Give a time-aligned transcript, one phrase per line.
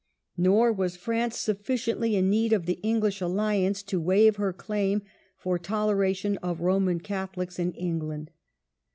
[0.35, 5.03] Nor was France sufficiently in need of the Eng Hsh alliance to waive her claim
[5.37, 8.31] for toleration of Roman Catholics in England.